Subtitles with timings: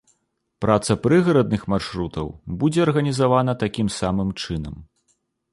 [0.63, 2.31] Праца прыгарадных маршрутаў
[2.63, 4.75] будзе арганізавана такім самым чынам.